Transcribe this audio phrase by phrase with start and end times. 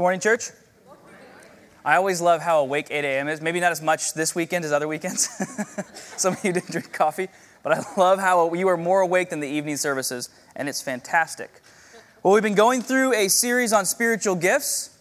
[0.00, 0.44] Good morning, church.
[1.84, 3.28] I always love how awake 8 a.m.
[3.28, 3.42] is.
[3.42, 5.28] Maybe not as much this weekend as other weekends.
[6.16, 7.28] Some of you didn't drink coffee,
[7.62, 11.60] but I love how you are more awake than the evening services, and it's fantastic.
[12.22, 14.96] Well, we've been going through a series on spiritual gifts,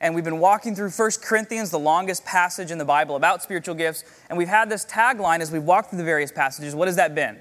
[0.00, 3.76] and we've been walking through 1 Corinthians, the longest passage in the Bible about spiritual
[3.76, 6.74] gifts, and we've had this tagline as we've walked through the various passages.
[6.74, 7.40] What has that been?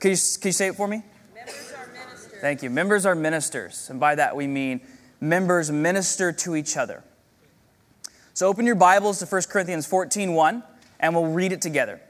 [0.00, 1.02] Can you, can you say it for me?
[2.42, 2.70] Thank you.
[2.70, 4.80] Members are ministers, and by that we mean
[5.20, 7.04] members minister to each other.
[8.34, 10.64] So open your Bibles to 1 Corinthians 14 1,
[10.98, 12.00] and we'll read it together.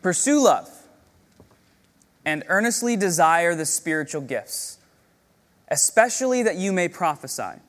[0.00, 0.70] Pursue love
[2.24, 4.78] and earnestly desire the spiritual gifts,
[5.68, 7.60] especially that you may prophesy.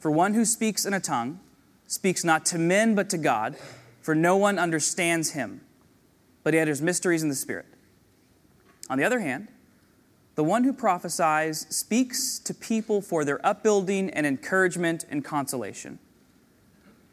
[0.00, 1.38] For one who speaks in a tongue
[1.86, 3.54] speaks not to men but to God,
[4.00, 5.60] for no one understands him,
[6.42, 7.66] but he utters mysteries in the Spirit.
[8.90, 9.48] On the other hand,
[10.34, 15.98] the one who prophesies speaks to people for their upbuilding and encouragement and consolation.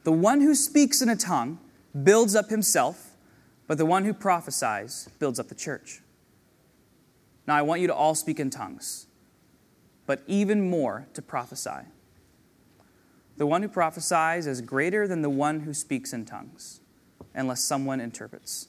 [0.04, 1.60] The one who speaks in a tongue
[2.04, 3.12] builds up himself,
[3.68, 6.02] but the one who prophesies builds up the church.
[7.46, 9.08] Now, I want you to all speak in tongues,
[10.06, 11.88] but even more to prophesy.
[13.38, 16.80] The one who prophesies is greater than the one who speaks in tongues,
[17.34, 18.69] unless someone interprets,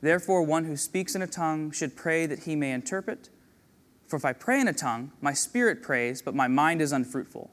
[0.00, 3.30] Therefore, one who speaks in a tongue should pray that he may interpret.
[4.06, 7.50] For if I pray in a tongue, my spirit prays, but my mind is unfruitful.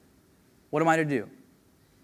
[0.70, 1.30] What am I to do?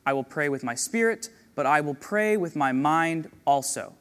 [0.05, 3.93] I will pray with my spirit, but I will pray with my mind also.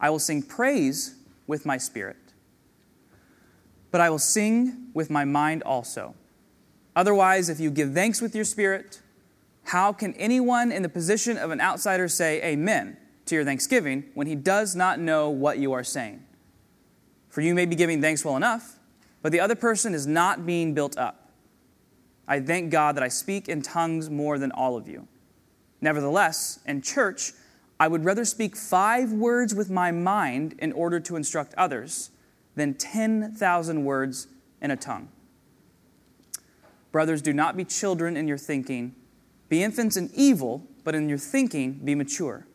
[0.00, 1.16] I will sing praise
[1.46, 2.16] with my spirit,
[3.90, 6.14] but I will sing with my mind also.
[6.94, 9.00] Otherwise, if you give thanks with your spirit,
[9.64, 14.26] how can anyone in the position of an outsider say amen to your thanksgiving when
[14.26, 16.24] he does not know what you are saying?
[17.28, 18.76] For you may be giving thanks well enough
[19.26, 21.32] but the other person is not being built up.
[22.28, 25.08] I thank God that I speak in tongues more than all of you.
[25.80, 27.32] Nevertheless, in church,
[27.80, 32.10] I would rather speak five words with my mind in order to instruct others
[32.54, 34.28] than 10,000 words
[34.62, 35.08] in a tongue.
[36.92, 38.94] Brothers, do not be children in your thinking.
[39.48, 42.46] Be infants in evil, but in your thinking be mature.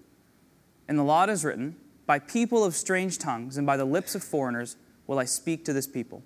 [0.91, 4.22] In the law is written, By people of strange tongues and by the lips of
[4.22, 4.75] foreigners
[5.07, 6.22] will I speak to this people.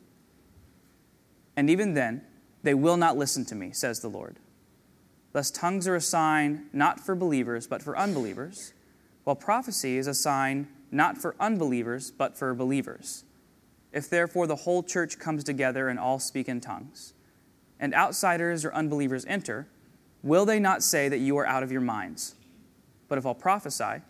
[1.55, 2.23] And even then,
[2.63, 4.37] they will not listen to me, says the Lord.
[5.33, 8.73] Thus, tongues are a sign not for believers, but for unbelievers,
[9.23, 13.23] while prophecy is a sign not for unbelievers, but for believers.
[13.93, 17.13] If therefore the whole church comes together and all speak in tongues,
[17.79, 19.67] and outsiders or unbelievers enter,
[20.23, 22.33] will they not say that you are out of your minds?
[23.07, 24.01] But if all prophesy,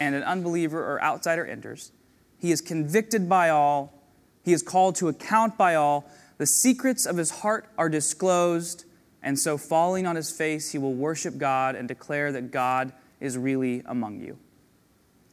[0.00, 1.90] and an unbeliever or outsider enters,
[2.38, 3.92] he is convicted by all,
[4.42, 6.08] he is called to account by all
[6.40, 8.86] the secrets of his heart are disclosed,
[9.22, 13.36] and so falling on his face, he will worship God and declare that God is
[13.36, 14.38] really among you.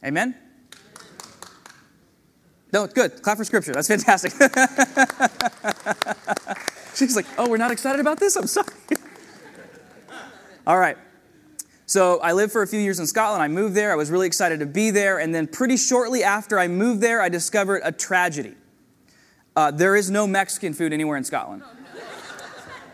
[0.04, 0.34] Amen?
[2.74, 3.22] No, good.
[3.22, 3.72] Clap for scripture.
[3.72, 4.32] That's fantastic.
[6.94, 8.36] She's like, oh, we're not excited about this?
[8.36, 8.68] I'm sorry.
[10.66, 10.98] All right.
[11.88, 13.42] So I lived for a few years in Scotland.
[13.42, 13.90] I moved there.
[13.90, 15.18] I was really excited to be there.
[15.18, 18.54] And then pretty shortly after I moved there, I discovered a tragedy.
[19.56, 21.62] Uh, there is no Mexican food anywhere in Scotland.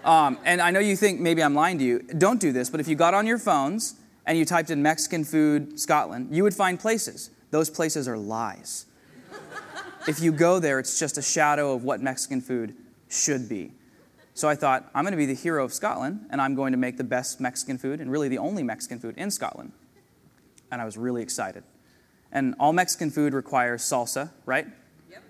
[0.05, 2.01] Um, and I know you think maybe I'm lying to you.
[2.01, 3.95] Don't do this, but if you got on your phones
[4.27, 7.31] and you typed in Mexican food Scotland, you would find places.
[7.53, 8.85] Those places are lies.
[10.07, 12.75] if you go there, it's just a shadow of what Mexican food
[13.09, 13.73] should be.
[14.37, 16.79] So I thought, I'm going to be the hero of Scotland, and I'm going to
[16.79, 19.71] make the best Mexican food, and really the only Mexican food in Scotland.
[20.73, 21.63] And I was really excited.
[22.33, 24.67] And all Mexican food requires salsa, right?
[25.09, 25.23] Yep.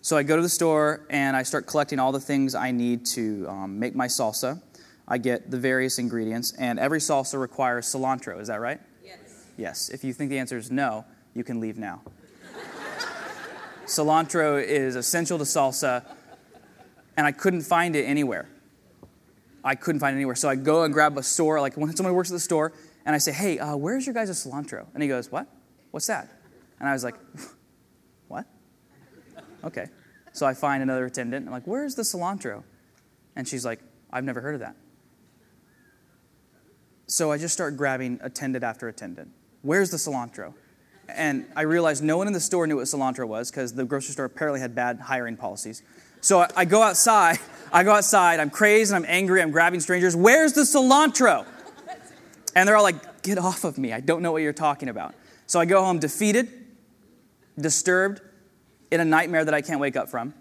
[0.00, 3.04] So I go to the store and I start collecting all the things I need
[3.06, 4.62] to um, make my salsa.
[5.08, 8.40] I get the various ingredients, and every salsa requires cilantro.
[8.40, 8.80] Is that right?
[9.04, 9.18] Yes.
[9.56, 9.88] Yes.
[9.88, 11.04] If you think the answer is no,
[11.34, 12.02] you can leave now.
[13.86, 16.04] cilantro is essential to salsa,
[17.16, 18.48] and I couldn't find it anywhere.
[19.64, 20.34] I couldn't find anywhere.
[20.34, 22.72] So I go and grab a store, like when somebody works at the store,
[23.04, 24.86] and I say, hey, uh, where's your guys' cilantro?
[24.94, 25.46] And he goes, what?
[25.90, 26.28] What's that?
[26.80, 27.14] And I was like,
[28.28, 28.46] what?
[29.64, 29.86] Okay.
[30.32, 31.42] So I find another attendant.
[31.42, 32.64] And I'm like, where's the cilantro?
[33.36, 33.80] And she's like,
[34.10, 34.76] I've never heard of that.
[37.06, 39.30] So I just start grabbing attendant after attendant.
[39.60, 40.54] Where's the cilantro?
[41.08, 44.12] And I realized no one in the store knew what cilantro was because the grocery
[44.12, 45.82] store apparently had bad hiring policies.
[46.22, 47.40] So I, go outside.
[47.72, 48.38] I go outside.
[48.38, 49.42] I'm crazed and I'm angry.
[49.42, 50.14] I'm grabbing strangers.
[50.14, 51.44] Where's the cilantro?
[52.54, 53.92] And they're all like, get off of me.
[53.92, 55.14] I don't know what you're talking about.
[55.46, 56.48] So I go home defeated,
[57.58, 58.20] disturbed,
[58.92, 60.32] in a nightmare that I can't wake up from.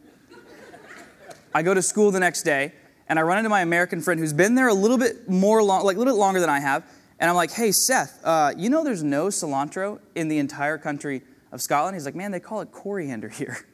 [1.54, 2.74] I go to school the next day
[3.10, 5.84] and I run into my American friend who's been there a little bit more long,
[5.84, 6.84] like a little bit longer than I have.
[7.20, 11.24] And I'm like, hey, Seth, uh, you know there's no cilantro in the entire country
[11.52, 11.96] of Scotland?
[11.96, 13.66] He's like, man, they call it coriander here.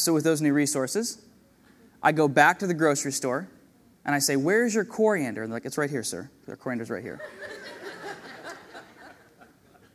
[0.00, 1.22] So, with those new resources,
[2.02, 3.48] I go back to the grocery store
[4.04, 5.42] and I say, Where's your coriander?
[5.42, 6.30] And they're like, It's right here, sir.
[6.46, 7.20] The coriander's right here.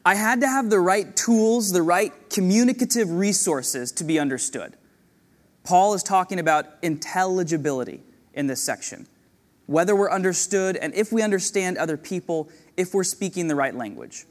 [0.06, 4.76] I had to have the right tools, the right communicative resources to be understood.
[5.64, 8.02] Paul is talking about intelligibility
[8.34, 9.08] in this section.
[9.66, 14.26] Whether we're understood and if we understand other people, if we're speaking the right language.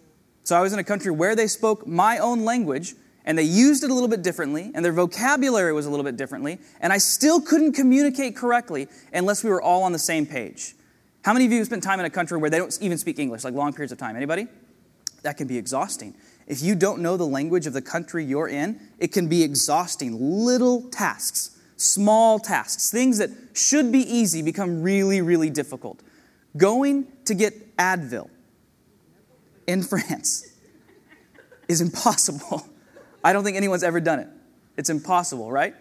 [0.44, 3.84] So I was in a country where they spoke my own language and they used
[3.84, 6.98] it a little bit differently and their vocabulary was a little bit differently and I
[6.98, 10.74] still couldn't communicate correctly unless we were all on the same page.
[11.24, 13.18] How many of you have spent time in a country where they don't even speak
[13.18, 14.16] English, like long periods of time?
[14.16, 14.48] Anybody?
[15.22, 16.14] That can be exhausting.
[16.48, 20.44] If you don't know the language of the country you're in, it can be exhausting.
[20.44, 26.02] Little tasks, small tasks, things that should be easy become really, really difficult.
[26.56, 28.28] Going to get Advil
[29.68, 30.52] in France
[31.68, 32.66] is impossible.
[33.24, 34.28] I don't think anyone's ever done it.
[34.76, 35.74] It's impossible, right?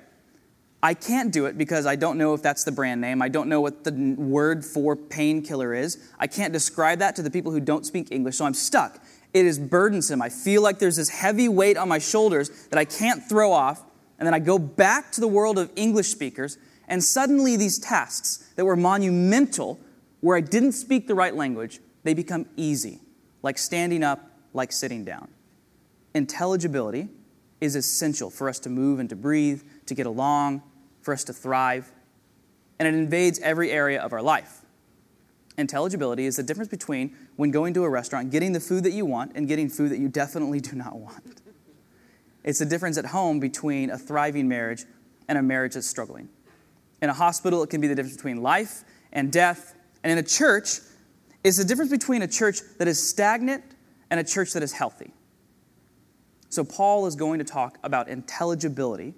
[0.84, 3.22] I can't do it because I don't know if that's the brand name.
[3.22, 6.12] I don't know what the word for painkiller is.
[6.20, 9.00] I can't describe that to the people who don't speak English, so I'm stuck.
[9.34, 10.22] It is burdensome.
[10.22, 13.84] I feel like there's this heavy weight on my shoulders that I can't throw off.
[14.18, 16.58] And then I go back to the world of English speakers,
[16.88, 19.80] and suddenly these tasks that were monumental,
[20.20, 23.00] where I didn't speak the right language, they become easy,
[23.42, 25.28] like standing up, like sitting down.
[26.14, 27.10] Intelligibility
[27.62, 30.64] is essential for us to move and to breathe, to get along,
[31.02, 31.92] for us to thrive,
[32.80, 34.62] and it invades every area of our life.
[35.58, 39.06] Intelligibility is the difference between when going to a restaurant, getting the food that you
[39.06, 41.42] want, and getting food that you definitely do not want.
[42.44, 44.86] It's the difference at home between a thriving marriage
[45.28, 46.30] and a marriage that's struggling.
[47.02, 49.76] In a hospital, it can be the difference between life and death.
[50.04, 50.80] And in a church,
[51.44, 53.64] it's the difference between a church that is stagnant
[54.10, 55.14] and a church that is healthy.
[56.52, 59.14] So, Paul is going to talk about intelligibility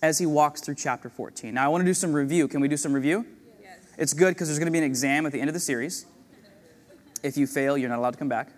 [0.00, 1.52] as he walks through chapter 14.
[1.52, 2.48] Now, I want to do some review.
[2.48, 3.26] Can we do some review?
[3.60, 3.78] Yes.
[3.98, 6.06] It's good because there's going to be an exam at the end of the series.
[7.22, 8.48] If you fail, you're not allowed to come back.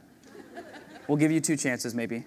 [1.08, 2.24] We'll give you two chances, maybe.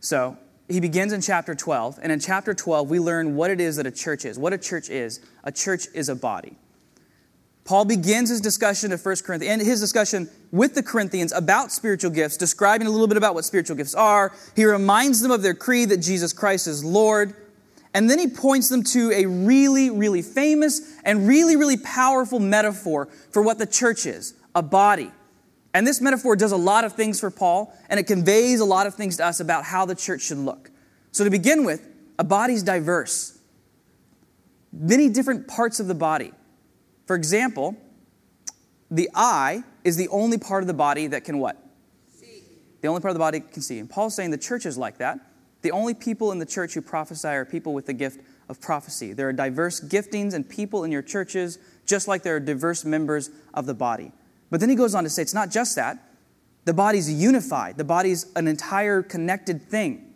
[0.00, 0.36] So,
[0.68, 3.86] he begins in chapter 12, and in chapter 12, we learn what it is that
[3.86, 4.36] a church is.
[4.36, 6.56] What a church is a church is a body.
[7.64, 12.10] Paul begins his discussion of 1 Corinthians and his discussion with the Corinthians about spiritual
[12.10, 14.32] gifts, describing a little bit about what spiritual gifts are.
[14.56, 17.36] He reminds them of their creed that Jesus Christ is Lord.
[17.94, 23.08] And then he points them to a really, really famous and really, really powerful metaphor
[23.30, 25.10] for what the church is a body.
[25.74, 28.86] And this metaphor does a lot of things for Paul, and it conveys a lot
[28.86, 30.70] of things to us about how the church should look.
[31.12, 31.88] So, to begin with,
[32.18, 33.38] a body's diverse,
[34.70, 36.32] many different parts of the body.
[37.06, 37.76] For example,
[38.90, 41.56] the eye is the only part of the body that can what?
[42.14, 42.42] See.
[42.80, 43.78] The only part of the body can see.
[43.78, 45.18] And Paul's saying the church is like that.
[45.62, 49.12] The only people in the church who prophesy are people with the gift of prophecy.
[49.12, 53.30] There are diverse giftings and people in your churches, just like there are diverse members
[53.54, 54.12] of the body.
[54.50, 55.98] But then he goes on to say it's not just that.
[56.64, 60.14] The body's unified, the body's an entire connected thing.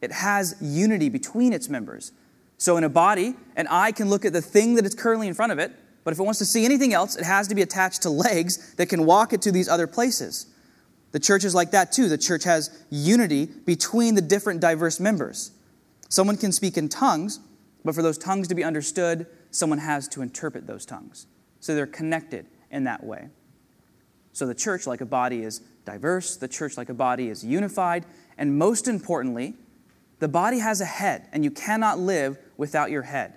[0.00, 2.12] It has unity between its members.
[2.56, 5.34] So in a body, an eye can look at the thing that is currently in
[5.34, 5.72] front of it,
[6.04, 8.74] but if it wants to see anything else, it has to be attached to legs
[8.74, 10.46] that can walk it to these other places.
[11.12, 12.08] The church is like that too.
[12.08, 15.52] The church has unity between the different diverse members.
[16.08, 17.40] Someone can speak in tongues,
[17.84, 21.26] but for those tongues to be understood, someone has to interpret those tongues.
[21.60, 23.28] So they're connected in that way.
[24.32, 28.06] So the church, like a body, is diverse, the church, like a body, is unified,
[28.36, 29.54] and most importantly,
[30.18, 33.34] the body has a head, and you cannot live without your head.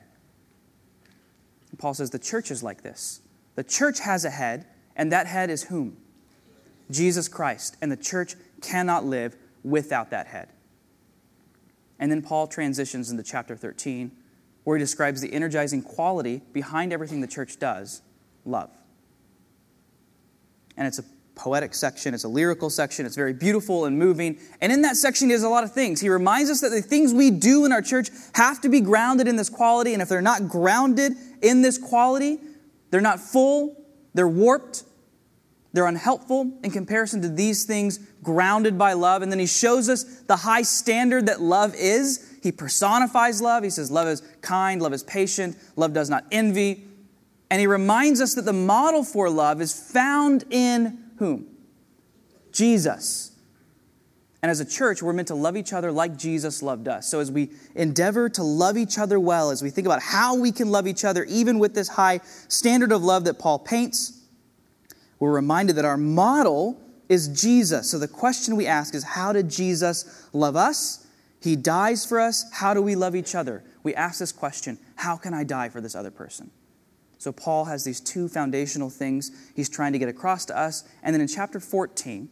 [1.81, 3.21] Paul says the church is like this.
[3.55, 5.97] The church has a head, and that head is whom?
[6.91, 7.75] Jesus Christ.
[7.81, 10.50] And the church cannot live without that head.
[11.97, 14.11] And then Paul transitions into chapter 13,
[14.63, 18.03] where he describes the energizing quality behind everything the church does
[18.45, 18.69] love.
[20.77, 24.38] And it's a poetic section, it's a lyrical section, it's very beautiful and moving.
[24.61, 26.00] And in that section, he does a lot of things.
[26.00, 29.27] He reminds us that the things we do in our church have to be grounded
[29.27, 32.39] in this quality, and if they're not grounded in this quality,
[32.89, 34.83] they're not full, they're warped,
[35.74, 39.21] they're unhelpful in comparison to these things grounded by love.
[39.21, 42.27] And then he shows us the high standard that love is.
[42.43, 43.63] He personifies love.
[43.63, 46.86] He says, Love is kind, love is patient, love does not envy.
[47.50, 51.48] And he reminds us that the model for love is found in whom?
[52.51, 53.30] Jesus.
[54.41, 57.07] And as a church, we're meant to love each other like Jesus loved us.
[57.10, 60.51] So as we endeavor to love each other well, as we think about how we
[60.51, 64.19] can love each other, even with this high standard of love that Paul paints,
[65.19, 67.91] we're reminded that our model is Jesus.
[67.91, 71.05] So the question we ask is how did Jesus love us?
[71.39, 72.45] He dies for us.
[72.51, 73.63] How do we love each other?
[73.83, 76.50] We ask this question how can I die for this other person?
[77.19, 80.83] So Paul has these two foundational things he's trying to get across to us.
[81.03, 82.29] And then in chapter 14,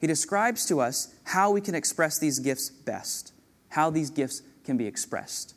[0.00, 3.32] he describes to us how we can express these gifts best,
[3.70, 5.54] how these gifts can be expressed.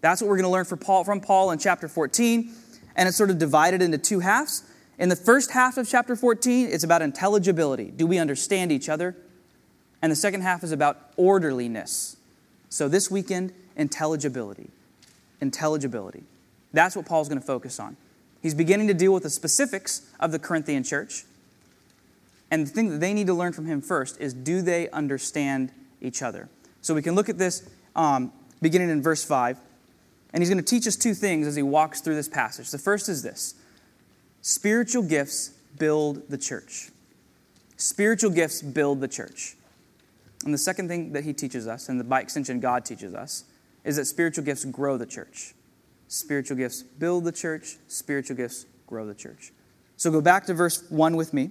[0.00, 2.52] That's what we're going to learn from Paul, from Paul in chapter 14.
[2.96, 4.64] And it's sort of divided into two halves.
[4.98, 7.90] In the first half of chapter 14, it's about intelligibility.
[7.90, 9.16] Do we understand each other?
[10.02, 12.16] And the second half is about orderliness.
[12.68, 14.70] So this weekend, intelligibility.
[15.40, 16.24] Intelligibility.
[16.72, 17.96] That's what Paul's going to focus on.
[18.42, 21.24] He's beginning to deal with the specifics of the Corinthian church.
[22.52, 25.72] And the thing that they need to learn from him first is do they understand
[26.02, 26.50] each other?
[26.82, 28.30] So we can look at this um,
[28.60, 29.58] beginning in verse 5.
[30.34, 32.70] And he's going to teach us two things as he walks through this passage.
[32.70, 33.54] The first is this
[34.42, 36.90] spiritual gifts build the church.
[37.78, 39.56] Spiritual gifts build the church.
[40.44, 43.44] And the second thing that he teaches us, and by extension, God teaches us,
[43.82, 45.54] is that spiritual gifts grow the church.
[46.08, 49.52] Spiritual gifts build the church, spiritual gifts grow the church.
[49.96, 51.50] So go back to verse 1 with me,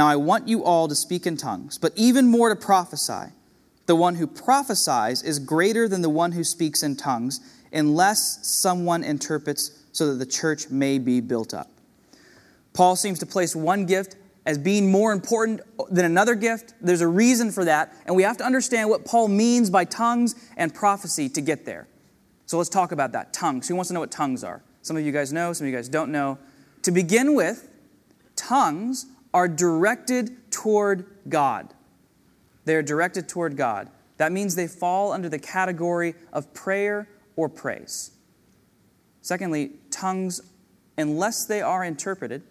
[0.00, 3.34] Now I want you all to speak in tongues, but even more to prophesy.
[3.84, 7.38] The one who prophesies is greater than the one who speaks in tongues,
[7.70, 11.68] unless someone interprets so that the church may be built up.
[12.72, 14.16] Paul seems to place one gift
[14.46, 16.72] as being more important than another gift.
[16.80, 20.34] There's a reason for that, and we have to understand what Paul means by tongues
[20.56, 21.86] and prophecy to get there.
[22.46, 23.34] So let's talk about that.
[23.34, 23.68] Tongues.
[23.68, 24.62] Who wants to know what tongues are?
[24.80, 26.38] Some of you guys know, some of you guys don't know.
[26.84, 27.68] To begin with,
[28.34, 31.74] tongues are directed toward God.
[32.64, 33.88] They are directed toward God.
[34.16, 38.10] That means they fall under the category of prayer or praise.
[39.22, 40.40] Secondly, tongues,
[40.98, 42.42] unless they are interpreted,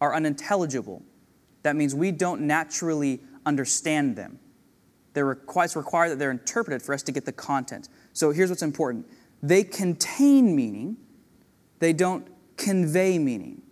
[0.00, 1.02] are unintelligible.
[1.62, 4.38] That means we don't naturally understand them.
[5.14, 7.88] They're it's required that they're interpreted for us to get the content.
[8.12, 9.06] So here's what's important
[9.42, 10.96] they contain meaning,
[11.78, 13.62] they don't convey meaning.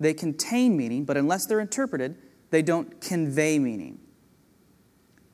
[0.00, 2.16] They contain meaning, but unless they're interpreted,
[2.50, 4.00] they don't convey meaning.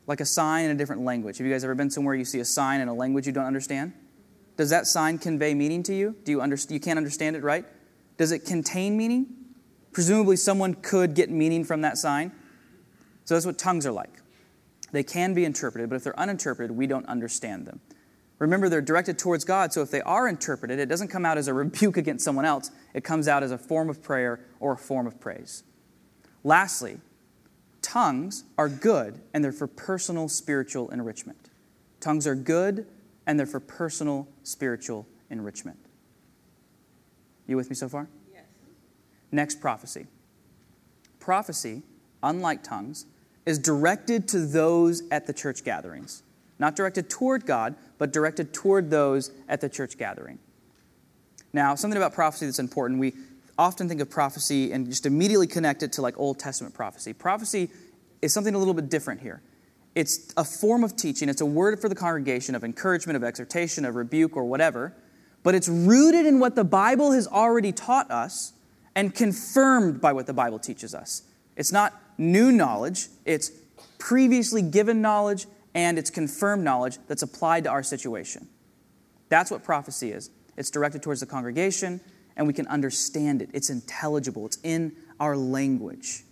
[0.08, 1.38] Like a sign in a different language.
[1.38, 3.46] Have you guys ever been somewhere you see a sign in a language you don't
[3.46, 3.92] understand?
[4.56, 6.16] Does that sign convey meaning to you?
[6.25, 6.56] Do you?
[6.68, 7.64] You can't understand it, right?
[8.16, 9.26] Does it contain meaning?
[9.92, 12.32] Presumably, someone could get meaning from that sign.
[13.25, 14.20] So that's what tongues are like.
[14.92, 17.80] They can be interpreted, but if they're uninterpreted, we don't understand them.
[18.38, 21.49] Remember, they're directed towards God, so if they are interpreted, it doesn't come out as
[21.49, 22.71] a rebuke against someone else.
[22.93, 25.62] It comes out as a form of prayer or a form of praise.
[26.45, 26.99] Lastly,
[27.81, 31.50] tongues are good and they're for personal spiritual enrichment.
[32.00, 32.87] Tongues are good
[33.26, 35.78] and they're for personal spiritual enrichment.
[37.47, 38.09] You with me so far?
[38.33, 38.45] Yes.
[39.33, 40.07] Next, prophecy.
[41.21, 41.83] Prophecy,
[42.23, 43.07] unlike tongues,
[43.47, 46.23] is directed to those at the church gatherings.
[46.59, 50.39] Not directed toward God, but directed toward those at the church gathering.
[51.53, 53.01] Now, something about prophecy that's important.
[53.01, 53.15] We
[53.59, 57.13] often think of prophecy and just immediately connect it to like Old Testament prophecy.
[57.13, 57.71] Prophecy
[58.23, 59.43] is something a little bit different here.
[59.95, 63.87] It's a form of teaching, it's a word for the congregation of encouragement, of exhortation,
[63.87, 64.95] of rebuke, or whatever,
[65.43, 68.53] but it's rooted in what the Bible has already taught us
[68.95, 71.23] and confirmed by what the Bible teaches us.
[71.57, 73.51] It's not new knowledge, it's
[73.99, 78.49] previously given knowledge and it's confirmed knowledge that's applied to our situation.
[79.28, 80.30] That's what prophecy is.
[80.56, 82.00] It's directed towards the congregation,
[82.35, 83.50] and we can understand it.
[83.52, 86.25] It's intelligible, it's in our language.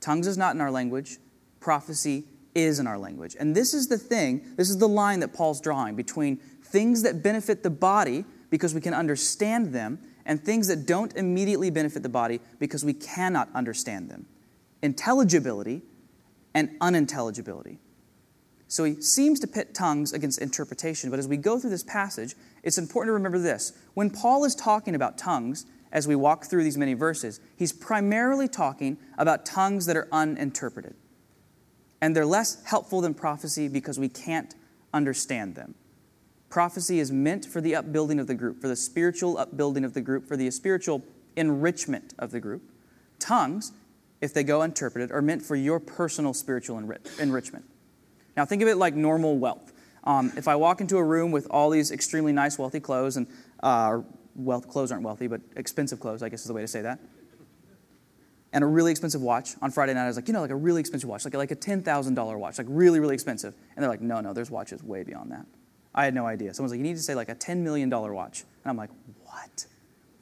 [0.00, 1.18] Tongues is not in our language,
[1.58, 2.24] prophecy
[2.54, 3.36] is in our language.
[3.38, 7.20] And this is the thing, this is the line that Paul's drawing between things that
[7.20, 12.08] benefit the body because we can understand them and things that don't immediately benefit the
[12.08, 14.26] body because we cannot understand them.
[14.82, 15.82] Intelligibility
[16.54, 17.80] and unintelligibility.
[18.68, 22.34] So he seems to pit tongues against interpretation, but as we go through this passage,
[22.62, 23.72] it's important to remember this.
[23.94, 28.48] When Paul is talking about tongues, as we walk through these many verses, he's primarily
[28.48, 30.94] talking about tongues that are uninterpreted.
[32.00, 34.54] And they're less helpful than prophecy because we can't
[34.92, 35.76] understand them.
[36.50, 40.00] Prophecy is meant for the upbuilding of the group, for the spiritual upbuilding of the
[40.00, 41.02] group, for the spiritual
[41.36, 42.62] enrichment of the group.
[43.18, 43.72] Tongues,
[44.20, 46.78] if they go interpreted, are meant for your personal spiritual
[47.18, 47.64] enrichment.
[48.36, 49.72] Now, think of it like normal wealth.
[50.04, 53.26] Um, if I walk into a room with all these extremely nice, wealthy clothes, and
[53.62, 54.00] uh,
[54.34, 56.98] wealth clothes aren't wealthy, but expensive clothes, I guess is the way to say that,
[58.54, 60.56] and a really expensive watch on Friday night, I was like, you know, like a
[60.56, 63.54] really expensive watch, like like a ten thousand dollar watch, like really, really expensive.
[63.74, 65.44] And they're like, no, no, there's watches way beyond that.
[65.92, 66.54] I had no idea.
[66.54, 68.90] Someone's like, you need to say like a ten million dollar watch, and I'm like,
[69.24, 69.66] what?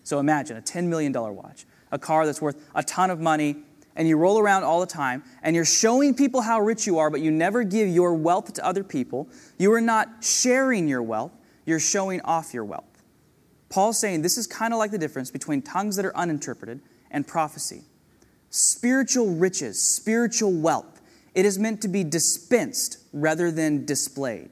[0.03, 3.57] So imagine a ten million dollar watch, a car that's worth a ton of money
[3.97, 7.11] and you roll around all the time and you're showing people how rich you are,
[7.11, 11.33] but you never give your wealth to other people, you are not sharing your wealth,
[11.67, 13.03] you're showing off your wealth.
[13.69, 16.81] Paul's saying this is kind of like the difference between tongues that are uninterpreted
[17.11, 17.83] and prophecy.
[18.51, 21.01] Spiritual riches, spiritual wealth,
[21.35, 24.51] it is meant to be dispensed rather than displayed.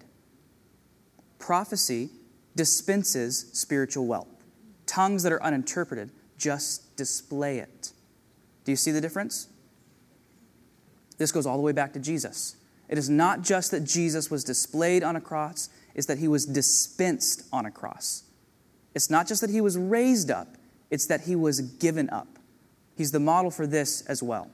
[1.38, 2.08] Prophecy
[2.56, 4.45] dispenses spiritual wealth.
[4.86, 7.93] Tongues that are uninterpreted just display it.
[8.64, 9.49] Do you see the difference?
[11.18, 12.56] This goes all the way back to Jesus.
[12.88, 16.46] It is not just that Jesus was displayed on a cross, it's that he was
[16.46, 18.25] dispensed on a cross.
[18.94, 20.56] It's not just that he was raised up,
[20.90, 22.26] it's that he was given up.
[22.96, 24.50] He's the model for this as well.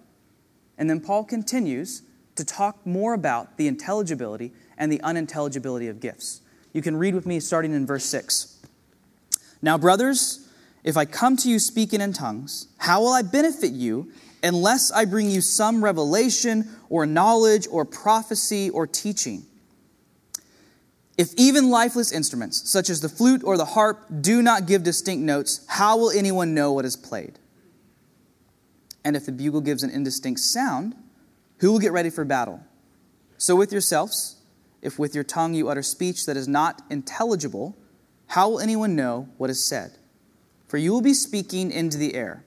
[0.79, 2.03] And then Paul continues
[2.35, 6.42] to talk more about the intelligibility and the unintelligibility of gifts.
[6.73, 8.61] You can read with me starting in verse 6.
[9.62, 10.46] Now, brothers,
[10.87, 14.12] if I come to you speaking in tongues, how will I benefit you
[14.44, 19.44] unless I bring you some revelation or knowledge or prophecy or teaching?
[21.18, 25.25] If even lifeless instruments, such as the flute or the harp, do not give distinct
[25.25, 27.40] notes, how will anyone know what is played?
[29.05, 30.94] And if the bugle gives an indistinct sound,
[31.59, 32.61] who will get ready for battle?
[33.38, 34.37] So with yourselves,
[34.83, 37.77] if with your tongue you utter speech that is not intelligible,
[38.29, 39.92] how will anyone know what is said?
[40.77, 42.45] For you will be speaking into the air.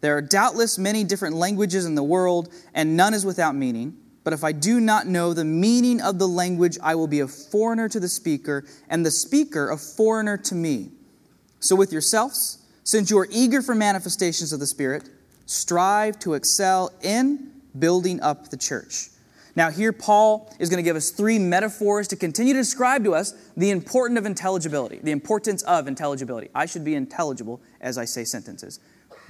[0.00, 3.96] There are doubtless many different languages in the world, and none is without meaning.
[4.24, 7.28] But if I do not know the meaning of the language, I will be a
[7.28, 10.90] foreigner to the speaker, and the speaker a foreigner to me.
[11.60, 15.08] So with yourselves, since you are eager for manifestations of the Spirit,
[15.44, 19.10] strive to excel in building up the church.
[19.56, 23.14] Now, here Paul is going to give us three metaphors to continue to describe to
[23.14, 26.50] us the importance of intelligibility, the importance of intelligibility.
[26.54, 28.80] I should be intelligible as I say sentences.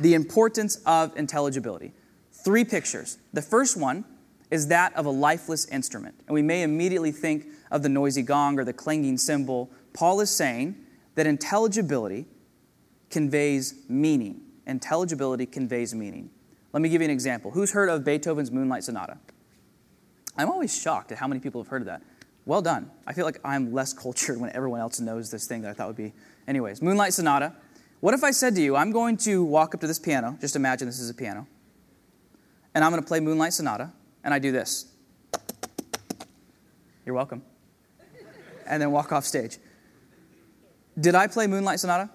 [0.00, 1.92] The importance of intelligibility.
[2.32, 3.18] Three pictures.
[3.32, 4.04] The first one
[4.50, 6.16] is that of a lifeless instrument.
[6.26, 9.70] And we may immediately think of the noisy gong or the clanging cymbal.
[9.92, 10.76] Paul is saying
[11.14, 12.26] that intelligibility
[13.10, 14.40] conveys meaning.
[14.66, 16.30] Intelligibility conveys meaning.
[16.72, 17.52] Let me give you an example.
[17.52, 19.18] Who's heard of Beethoven's Moonlight Sonata?
[20.36, 22.02] I'm always shocked at how many people have heard of that.
[22.44, 22.90] Well done.
[23.06, 25.88] I feel like I'm less cultured when everyone else knows this thing that I thought
[25.88, 26.12] would be.
[26.46, 27.54] Anyways, Moonlight Sonata.
[28.00, 30.54] What if I said to you, I'm going to walk up to this piano, just
[30.54, 31.46] imagine this is a piano,
[32.74, 33.90] and I'm going to play Moonlight Sonata,
[34.22, 34.92] and I do this.
[37.06, 37.42] You're welcome.
[38.66, 39.58] And then walk off stage.
[41.00, 42.10] Did I play Moonlight Sonata?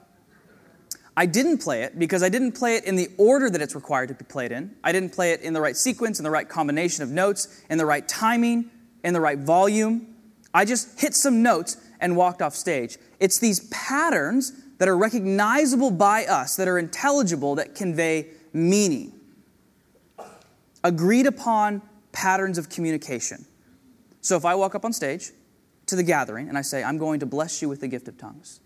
[1.21, 4.07] I didn't play it because I didn't play it in the order that it's required
[4.07, 4.75] to be played in.
[4.83, 7.77] I didn't play it in the right sequence, in the right combination of notes, in
[7.77, 8.71] the right timing,
[9.03, 10.15] in the right volume.
[10.51, 12.97] I just hit some notes and walked off stage.
[13.19, 19.13] It's these patterns that are recognizable by us, that are intelligible, that convey meaning.
[20.83, 23.45] Agreed upon patterns of communication.
[24.21, 25.29] So if I walk up on stage
[25.85, 28.17] to the gathering and I say, I'm going to bless you with the gift of
[28.17, 28.59] tongues,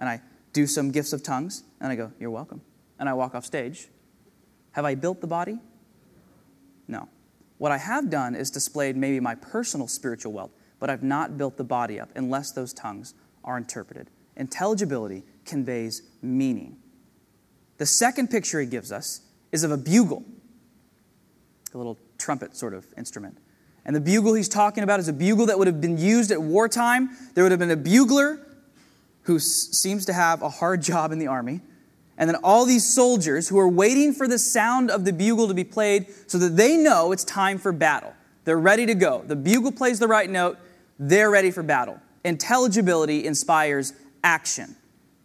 [0.00, 0.20] and I
[0.52, 2.62] do some gifts of tongues, and I go, You're welcome.
[2.98, 3.88] and I walk off stage.
[4.72, 5.58] Have I built the body?
[6.88, 7.08] No.
[7.58, 11.56] What I have done is displayed maybe my personal spiritual wealth, but I've not built
[11.56, 14.10] the body up unless those tongues are interpreted.
[14.36, 16.76] Intelligibility conveys meaning.
[17.78, 19.20] The second picture he gives us
[19.52, 20.24] is of a bugle,
[21.74, 23.38] a little trumpet sort of instrument.
[23.84, 26.40] And the bugle he's talking about is a bugle that would have been used at
[26.40, 27.10] wartime.
[27.34, 28.38] There would have been a bugler
[29.22, 31.60] who seems to have a hard job in the army.
[32.18, 35.54] And then all these soldiers who are waiting for the sound of the bugle to
[35.54, 38.12] be played so that they know it's time for battle.
[38.44, 39.22] They're ready to go.
[39.26, 40.58] The bugle plays the right note,
[40.98, 42.00] they're ready for battle.
[42.24, 44.76] Intelligibility inspires action.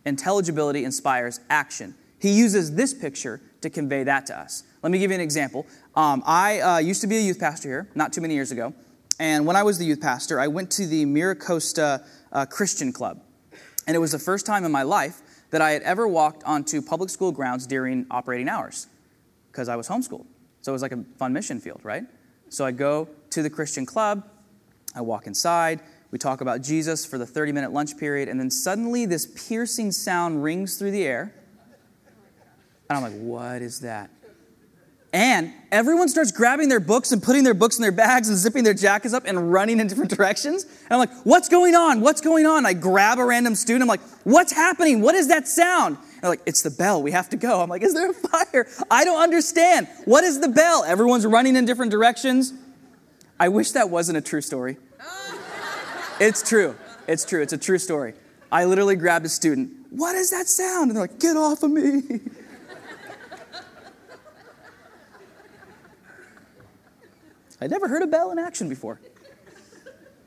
[0.05, 1.93] Intelligibility inspires action.
[2.19, 4.63] He uses this picture to convey that to us.
[4.81, 5.67] Let me give you an example.
[5.95, 8.73] Um, I uh, used to be a youth pastor here, not too many years ago.
[9.19, 13.21] And when I was the youth pastor, I went to the Miracosta uh, Christian Club.
[13.87, 16.81] And it was the first time in my life that I had ever walked onto
[16.81, 18.87] public school grounds during operating hours
[19.51, 20.25] because I was homeschooled.
[20.61, 22.03] So it was like a fun mission field, right?
[22.49, 24.27] So I go to the Christian club,
[24.93, 25.79] I walk inside,
[26.11, 29.91] we talk about Jesus for the 30 minute lunch period, and then suddenly this piercing
[29.91, 31.33] sound rings through the air.
[32.89, 34.09] And I'm like, what is that?
[35.13, 38.63] And everyone starts grabbing their books and putting their books in their bags and zipping
[38.63, 40.63] their jackets up and running in different directions.
[40.65, 42.01] And I'm like, what's going on?
[42.01, 42.65] What's going on?
[42.65, 43.83] I grab a random student.
[43.83, 45.01] I'm like, what's happening?
[45.01, 45.97] What is that sound?
[45.97, 47.01] And they're like, it's the bell.
[47.01, 47.61] We have to go.
[47.61, 48.67] I'm like, is there a fire?
[48.91, 49.87] I don't understand.
[50.05, 50.83] What is the bell?
[50.83, 52.53] Everyone's running in different directions.
[53.39, 54.77] I wish that wasn't a true story.
[56.19, 56.75] It's true.
[57.07, 57.43] It's true.
[57.43, 58.15] It's a true story.
[58.51, 59.71] I literally grabbed a student.
[59.91, 60.89] What is that sound?
[60.89, 62.01] And they're like, get off of me.
[67.59, 68.99] I'd never heard a bell in action before.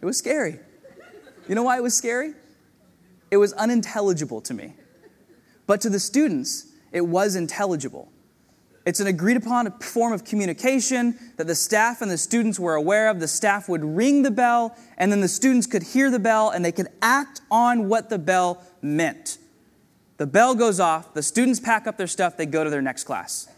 [0.00, 0.58] It was scary.
[1.48, 2.34] You know why it was scary?
[3.30, 4.74] It was unintelligible to me.
[5.66, 8.10] But to the students, it was intelligible.
[8.86, 13.08] It's an agreed upon form of communication that the staff and the students were aware
[13.08, 13.20] of.
[13.20, 16.64] The staff would ring the bell, and then the students could hear the bell and
[16.64, 19.38] they could act on what the bell meant.
[20.16, 23.04] The bell goes off, the students pack up their stuff, they go to their next
[23.04, 23.48] class.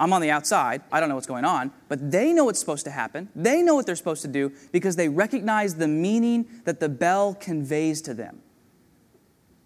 [0.00, 0.80] I'm on the outside.
[0.90, 3.28] I don't know what's going on, but they know what's supposed to happen.
[3.36, 7.34] They know what they're supposed to do because they recognize the meaning that the bell
[7.34, 8.40] conveys to them.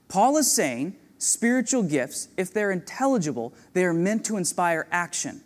[0.09, 5.41] Paul is saying spiritual gifts, if they're intelligible, they are meant to inspire action.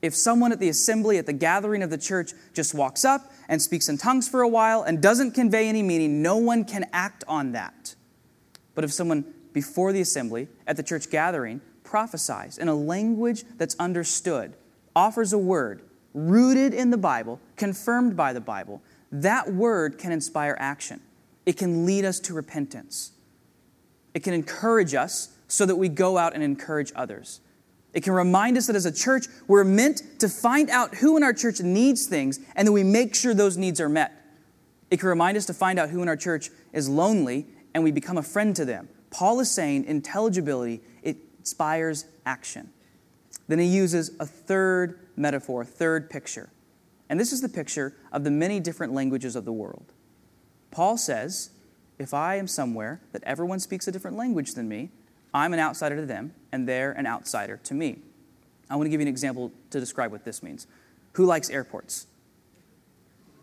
[0.00, 3.60] If someone at the assembly, at the gathering of the church, just walks up and
[3.60, 7.24] speaks in tongues for a while and doesn't convey any meaning, no one can act
[7.26, 7.96] on that.
[8.76, 11.60] But if someone before the assembly, at the church gathering,
[11.92, 14.54] prophesies in a language that's understood,
[14.96, 15.82] offers a word
[16.14, 18.80] rooted in the Bible, confirmed by the Bible,
[19.12, 21.02] that word can inspire action.
[21.44, 23.12] It can lead us to repentance.
[24.14, 27.42] It can encourage us so that we go out and encourage others.
[27.92, 31.22] It can remind us that as a church, we're meant to find out who in
[31.22, 34.12] our church needs things and then we make sure those needs are met.
[34.90, 37.90] It can remind us to find out who in our church is lonely and we
[37.90, 38.88] become a friend to them.
[39.10, 40.80] Paul is saying intelligibility, it
[41.42, 42.70] inspires action.
[43.48, 46.50] Then he uses a third metaphor, a third picture.
[47.08, 49.92] And this is the picture of the many different languages of the world.
[50.70, 51.50] Paul says,
[51.98, 54.90] if I am somewhere that everyone speaks a different language than me,
[55.34, 57.98] I'm an outsider to them, and they're an outsider to me.
[58.70, 60.68] I want to give you an example to describe what this means.
[61.14, 62.06] Who likes airports?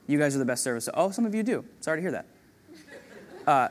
[0.07, 0.87] You guys are the best service.
[0.93, 1.65] Oh, some of you do.
[1.81, 2.25] Sorry to hear that.
[3.45, 3.67] Uh,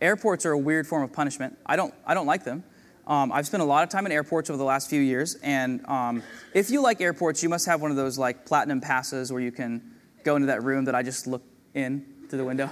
[0.00, 1.58] airports are a weird form of punishment.
[1.66, 2.62] I don't, I don't like them.
[3.06, 5.86] Um, I've spent a lot of time in airports over the last few years, and
[5.86, 9.40] um, if you like airports, you must have one of those like platinum passes where
[9.40, 9.80] you can
[10.24, 11.42] go into that room that I just look
[11.74, 12.68] in through the window.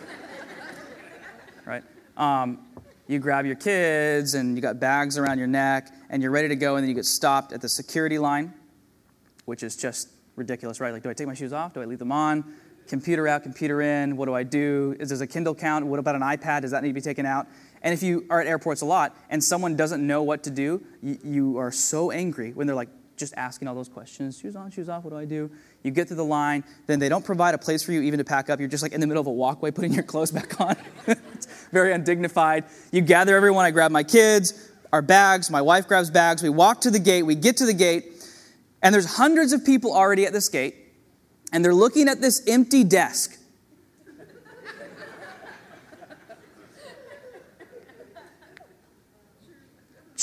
[1.64, 1.84] right?
[2.16, 2.66] Um,
[3.06, 6.56] you grab your kids, and you got bags around your neck, and you're ready to
[6.56, 8.52] go, and then you get stopped at the security line,
[9.44, 10.92] which is just ridiculous, right?
[10.92, 11.74] Like, do I take my shoes off?
[11.74, 12.56] Do I leave them on?
[12.88, 14.16] Computer out, computer in.
[14.16, 14.96] What do I do?
[14.98, 15.86] Is there a Kindle count?
[15.86, 16.62] What about an iPad?
[16.62, 17.46] Does that need to be taken out?
[17.84, 20.82] And if you are at airports a lot and someone doesn't know what to do,
[21.02, 24.70] you, you are so angry when they're like just asking all those questions shoes on,
[24.70, 25.50] shoes off, what do I do?
[25.82, 28.24] You get to the line, then they don't provide a place for you even to
[28.24, 28.58] pack up.
[28.58, 30.76] You're just like in the middle of a walkway putting your clothes back on.
[31.06, 32.64] it's very undignified.
[32.90, 36.42] You gather everyone, I grab my kids, our bags, my wife grabs bags.
[36.42, 38.12] We walk to the gate, we get to the gate,
[38.82, 40.74] and there's hundreds of people already at this gate,
[41.52, 43.38] and they're looking at this empty desk.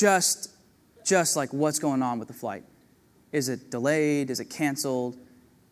[0.01, 0.49] Just,
[1.05, 2.63] just like what's going on with the flight.
[3.31, 4.31] Is it delayed?
[4.31, 5.15] Is it canceled?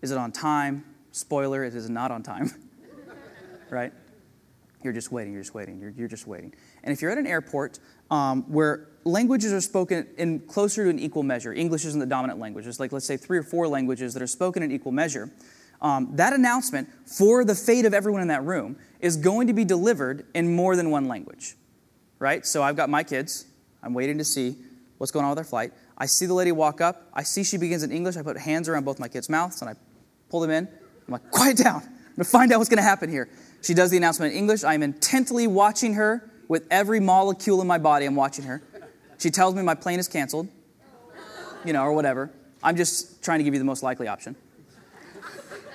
[0.03, 0.85] Is it on time?
[1.11, 2.51] Spoiler, it is not on time.
[3.71, 3.91] right?
[4.83, 6.53] You're just waiting, you're just waiting, you're, you're just waiting.
[6.83, 7.79] And if you're at an airport
[8.11, 12.39] um, where languages are spoken in closer to an equal measure, English isn't the dominant
[12.39, 15.31] language, there's like, let's say, three or four languages that are spoken in equal measure,
[15.81, 19.65] um, that announcement for the fate of everyone in that room is going to be
[19.65, 21.55] delivered in more than one language,
[22.19, 22.45] right?
[22.45, 23.45] So I've got my kids,
[23.81, 24.55] I'm waiting to see
[24.97, 25.71] what's going on with their flight.
[25.97, 28.69] I see the lady walk up, I see she begins in English, I put hands
[28.69, 29.75] around both my kids' mouths and I
[30.29, 30.67] pull them in.
[31.07, 33.29] I'm like, quiet down, I'm gonna find out what's gonna happen here.
[33.61, 34.63] She does the announcement in English.
[34.63, 38.05] I'm intently watching her with every molecule in my body.
[38.05, 38.61] I'm watching her.
[39.17, 40.47] She tells me my plane is canceled,
[41.65, 42.31] you know, or whatever.
[42.63, 44.35] I'm just trying to give you the most likely option.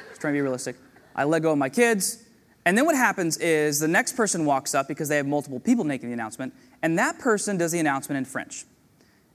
[0.09, 0.77] Just trying to be realistic.
[1.15, 2.24] I let go of my kids.
[2.67, 5.85] And then what happens is the next person walks up because they have multiple people
[5.85, 8.65] making the announcement, and that person does the announcement in French.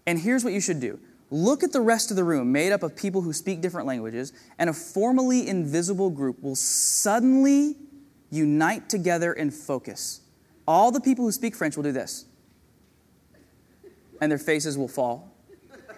[0.08, 1.00] And here's what you should do
[1.32, 4.34] look at the rest of the room, made up of people who speak different languages,
[4.58, 7.76] and a formally invisible group will suddenly
[8.32, 10.22] unite together and focus.
[10.68, 12.26] All the people who speak French will do this,
[14.22, 15.32] and their faces will fall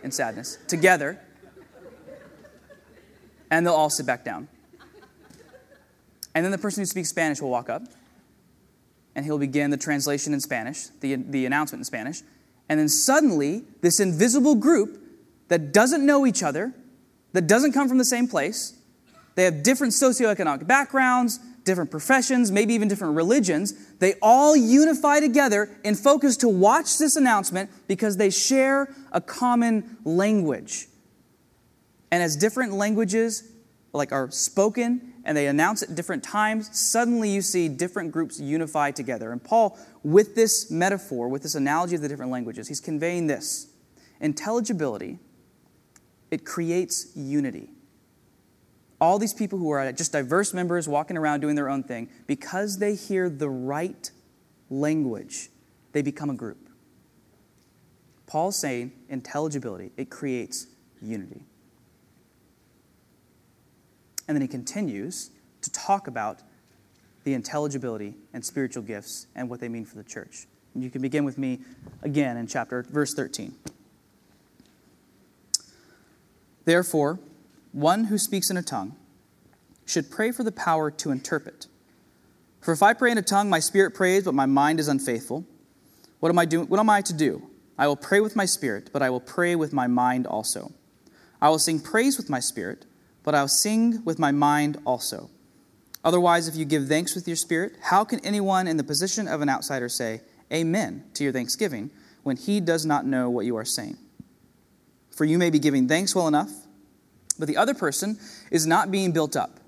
[0.04, 1.20] in sadness together,
[3.50, 4.50] and they'll all sit back down.
[6.34, 7.84] And then the person who speaks Spanish will walk up,
[9.16, 12.22] and he'll begin the translation in Spanish, the, the announcement in Spanish.
[12.70, 15.02] And then suddenly, this invisible group
[15.50, 16.74] that doesn't know each other,
[17.34, 18.78] that doesn't come from the same place,
[19.36, 25.70] they have different socioeconomic backgrounds, different professions, maybe even different religions, they all unify together
[25.86, 30.88] and focus to watch this announcement because they share a common language.
[32.12, 33.52] And as different languages
[33.94, 38.92] like are spoken and they announce at different times, suddenly you see different groups unify
[38.92, 39.32] together.
[39.32, 43.68] And Paul, with this metaphor, with this analogy of the different languages, he's conveying this
[44.20, 45.20] intelligibility,
[46.30, 47.70] it creates unity
[49.02, 52.78] all these people who are just diverse members walking around doing their own thing, because
[52.78, 54.12] they hear the right
[54.70, 55.50] language,
[55.92, 56.70] they become a group.
[58.28, 60.68] Paul's saying intelligibility, it creates
[61.02, 61.46] unity.
[64.32, 66.40] And then he continues to talk about
[67.26, 70.48] the intelligibility and spiritual gifts and what they mean for the church.
[70.74, 71.60] And you can begin with me
[72.02, 73.54] again in chapter verse 13.
[76.64, 77.20] Therefore,
[77.74, 78.96] one who speaks in a tongue
[79.86, 81.68] should pray for the power to interpret.
[82.62, 85.44] For if I pray in a tongue, my spirit prays, but my mind is unfaithful.
[86.22, 86.70] What am I doing?
[86.70, 87.50] What am I to do?
[87.78, 90.72] I will pray with my spirit, but I will pray with my mind also.
[91.42, 92.86] I will sing praise with my spirit,
[93.24, 95.30] but I will sing with my mind also.
[96.04, 99.42] Otherwise, if you give thanks with your spirit, how can anyone in the position of
[99.42, 101.92] an outsider say, Amen to your thanksgiving,
[102.24, 103.98] when he does not know what you are saying?
[105.12, 106.52] For you may be giving thanks well enough
[107.42, 108.20] but the other person
[108.52, 109.60] is not being built up.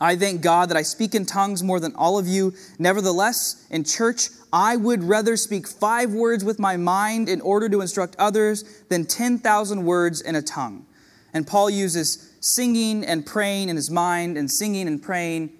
[0.00, 2.54] I thank God that I speak in tongues more than all of you.
[2.78, 7.80] Nevertheless, in church, I would rather speak five words with my mind in order to
[7.80, 10.86] instruct others than 10,000 words in a tongue.
[11.32, 15.50] And Paul uses singing and praying in his mind and singing and praying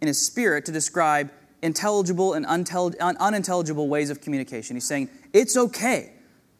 [0.00, 1.30] in his spirit to describe
[1.62, 4.76] intelligible and unintelligible ways of communication.
[4.76, 6.12] He's saying, It's okay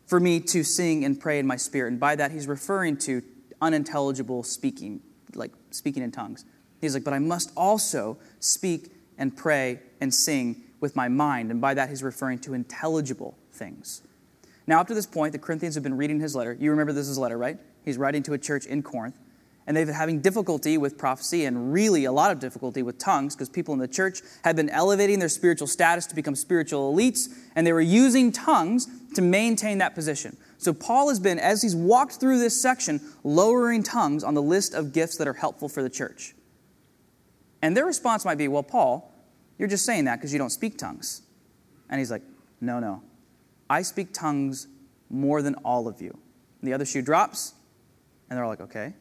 [0.06, 1.92] for me to sing and pray in my spirit.
[1.92, 3.22] And by that, he's referring to
[3.62, 5.00] unintelligible speaking,
[5.34, 6.44] like speaking in tongues.
[6.80, 11.50] He's like, but I must also speak and pray and sing with my mind.
[11.50, 14.02] And by that, he's referring to intelligible things.
[14.66, 16.56] Now, up to this point, the Corinthians have been reading his letter.
[16.58, 17.58] You remember this is a letter, right?
[17.84, 19.16] He's writing to a church in Corinth.
[19.66, 23.36] And they've been having difficulty with prophecy and really a lot of difficulty with tongues
[23.36, 27.28] because people in the church had been elevating their spiritual status to become spiritual elites,
[27.54, 30.36] and they were using tongues to maintain that position.
[30.58, 34.74] So Paul has been, as he's walked through this section, lowering tongues on the list
[34.74, 36.34] of gifts that are helpful for the church.
[37.62, 39.12] And their response might be, Well, Paul,
[39.58, 41.22] you're just saying that because you don't speak tongues.
[41.88, 42.22] And he's like,
[42.60, 43.02] No, no.
[43.68, 44.66] I speak tongues
[45.08, 46.10] more than all of you.
[46.60, 47.54] And the other shoe drops,
[48.28, 48.94] and they're all like, Okay.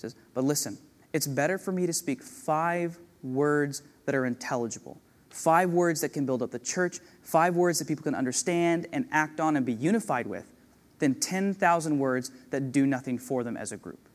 [0.00, 0.78] He says, But listen,
[1.12, 6.26] it's better for me to speak five words that are intelligible five words that can
[6.26, 9.72] build up the church, five words that people can understand and act on and be
[9.72, 10.52] unified with,
[10.98, 14.08] than 10,000 words that do nothing for them as a group.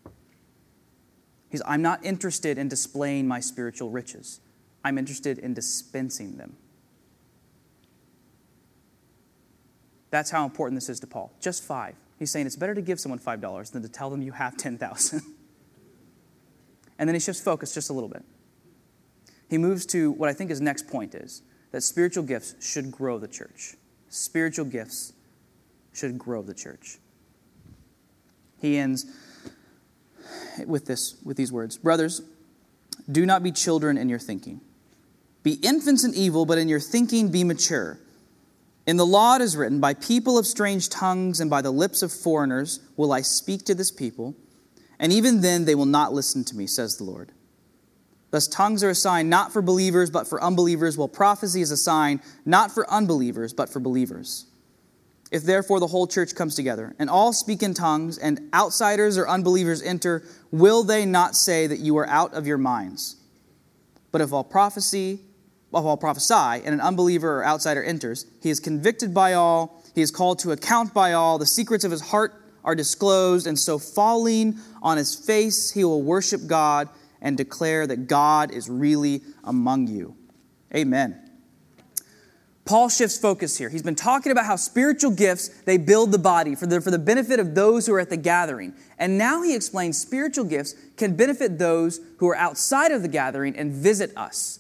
[1.50, 4.42] He's, I'm not interested in displaying my spiritual riches.
[4.84, 6.58] I'm interested in dispensing them.
[10.12, 11.32] That's how important this is to Paul.
[11.42, 11.96] Just five.
[12.20, 15.22] He's saying it's better to give someone $5 than to tell them you have 10,000.
[16.98, 18.24] and then he shifts focus just a little bit.
[19.50, 23.20] He moves to what I think his next point is that spiritual gifts should grow
[23.20, 23.76] the church.
[24.10, 25.14] Spiritual gifts
[25.94, 26.98] should grow the church.
[28.62, 29.06] He ends
[30.66, 31.78] with this with these words.
[31.78, 32.22] Brothers,
[33.12, 34.62] do not be children in your thinking.
[35.44, 38.00] Be infants in evil, but in your thinking be mature.
[38.88, 42.02] In the law it is written, By people of strange tongues and by the lips
[42.02, 44.36] of foreigners will I speak to this people,
[45.00, 47.32] and even then they will not listen to me, says the Lord.
[48.32, 51.78] Thus, tongues are a sign not for believers, but for unbelievers, while prophecy is a
[51.78, 54.46] sign not for unbelievers, but for believers.
[55.32, 59.28] If therefore the whole church comes together, and all speak in tongues, and outsiders or
[59.28, 63.18] unbelievers enter, will they not say that you are out of your minds?
[64.12, 65.20] But if all prophecy,
[65.74, 70.02] if all prophesy, and an unbeliever or outsider enters, he is convicted by all, he
[70.02, 72.34] is called to account by all, the secrets of his heart
[72.66, 76.90] are disclosed, and so falling on his face, he will worship God
[77.22, 80.16] and declare that God is really among you.
[80.76, 81.22] Amen.
[82.66, 83.70] Paul shifts focus here.
[83.70, 86.98] He's been talking about how spiritual gifts they build the body for the, for the
[86.98, 88.74] benefit of those who are at the gathering.
[88.98, 93.56] And now he explains spiritual gifts can benefit those who are outside of the gathering
[93.56, 94.60] and visit us.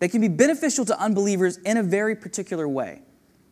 [0.00, 3.00] They can be beneficial to unbelievers in a very particular way.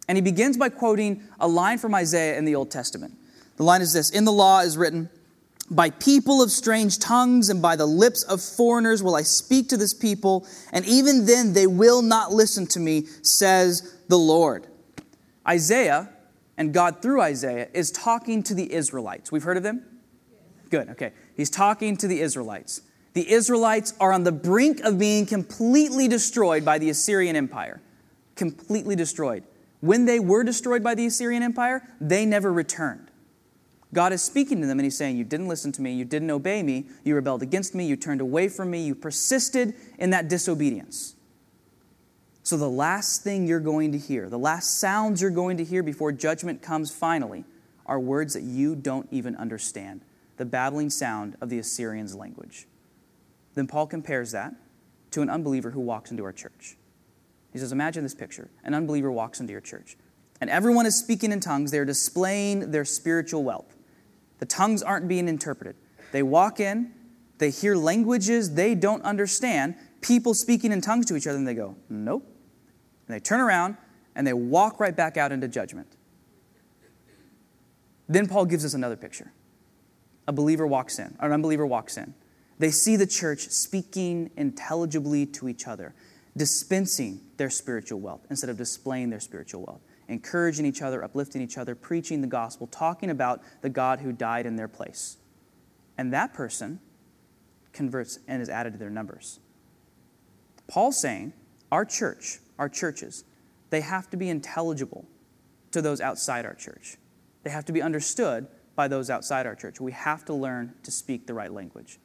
[0.08, 3.14] And he begins by quoting a line from Isaiah in the Old Testament.
[3.56, 5.08] The line is this In the law is written,
[5.70, 9.76] by people of strange tongues and by the lips of foreigners will I speak to
[9.76, 14.66] this people, and even then they will not listen to me, says the Lord.
[15.48, 16.10] Isaiah,
[16.56, 19.32] and God through Isaiah, is talking to the Israelites.
[19.32, 19.84] We've heard of them?
[20.70, 21.12] Good, okay.
[21.34, 22.82] He's talking to the Israelites.
[23.14, 27.80] The Israelites are on the brink of being completely destroyed by the Assyrian Empire.
[28.34, 29.44] Completely destroyed.
[29.84, 33.10] When they were destroyed by the Assyrian Empire, they never returned.
[33.92, 36.30] God is speaking to them and He's saying, You didn't listen to me, you didn't
[36.30, 40.26] obey me, you rebelled against me, you turned away from me, you persisted in that
[40.26, 41.16] disobedience.
[42.42, 45.82] So, the last thing you're going to hear, the last sounds you're going to hear
[45.82, 47.44] before judgment comes finally,
[47.84, 50.00] are words that you don't even understand
[50.38, 52.66] the babbling sound of the Assyrian's language.
[53.52, 54.54] Then Paul compares that
[55.10, 56.78] to an unbeliever who walks into our church.
[57.54, 59.96] He says, Imagine this picture an unbeliever walks into your church,
[60.42, 63.76] and everyone is speaking in tongues, they're displaying their spiritual wealth.
[64.40, 65.76] The tongues aren't being interpreted.
[66.12, 66.92] They walk in,
[67.38, 71.54] they hear languages they don't understand, people speaking in tongues to each other, and they
[71.54, 72.26] go, Nope.
[73.06, 73.76] And they turn around
[74.14, 75.88] and they walk right back out into judgment.
[78.08, 79.32] Then Paul gives us another picture.
[80.26, 82.14] A believer walks in, an unbeliever walks in.
[82.58, 85.94] They see the church speaking intelligibly to each other,
[86.36, 91.58] dispensing their spiritual wealth instead of displaying their spiritual wealth encouraging each other, uplifting each
[91.58, 95.16] other, preaching the gospel, talking about the God who died in their place.
[95.96, 96.80] And that person
[97.72, 99.40] converts and is added to their numbers.
[100.66, 101.32] Paul's saying
[101.70, 103.24] our church, our churches,
[103.70, 105.06] they have to be intelligible
[105.72, 106.96] to those outside our church.
[107.42, 109.80] They have to be understood by those outside our church.
[109.80, 111.98] We have to learn to speak the right language.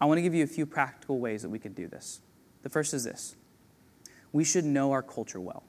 [0.00, 2.20] I want to give you a few practical ways that we can do this.
[2.62, 3.36] The first is this
[4.32, 5.64] we should know our culture well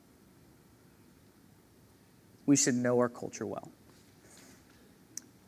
[2.48, 3.70] we should know our culture well.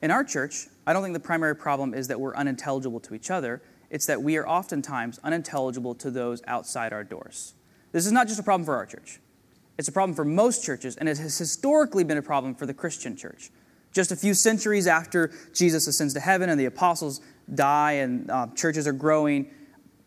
[0.02, 3.32] In our church, I don't think the primary problem is that we're unintelligible to each
[3.32, 3.64] other.
[3.90, 7.56] It's that we are oftentimes unintelligible to those outside our doors.
[7.92, 9.20] This is not just a problem for our church,
[9.80, 12.74] it's a problem for most churches, and it has historically been a problem for the
[12.74, 13.50] Christian church.
[13.92, 17.22] Just a few centuries after Jesus ascends to heaven and the apostles
[17.56, 19.50] die and uh, churches are growing,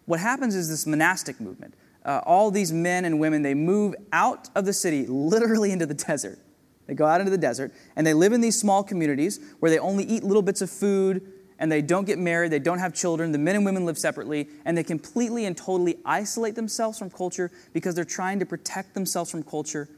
[0.05, 1.75] what happens is this monastic movement.
[2.05, 5.95] Uh, all these men and women, they move out of the city, literally into the
[5.95, 6.39] desert.
[6.87, 9.79] They go out into the desert and they live in these small communities where they
[9.79, 13.31] only eat little bits of food and they don't get married, they don't have children,
[13.31, 17.53] the men and women live separately, and they completely and totally isolate themselves from culture
[17.73, 19.89] because they're trying to protect themselves from culture.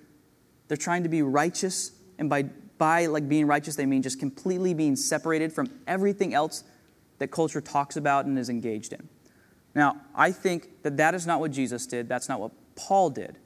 [0.69, 2.43] They're trying to be righteous, and by,
[2.77, 6.65] by like being righteous, they mean just completely being separated from everything else
[7.19, 9.09] that culture talks about and is engaged in.
[9.75, 13.39] Now, I think that that is not what Jesus did, that's not what Paul did,